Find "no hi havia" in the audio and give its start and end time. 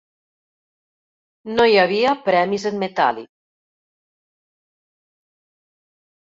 1.57-2.15